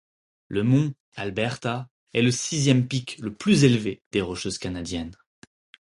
Le 0.47 0.63
mont 0.63 0.95
Alberta 1.15 1.87
est 2.13 2.23
le 2.23 2.31
sixième 2.31 2.87
pic 2.87 3.19
le 3.19 3.31
plus 3.31 3.65
élevé 3.65 4.01
des 4.11 4.21
Rocheuses 4.21 4.57
canadiennes. 4.57 5.13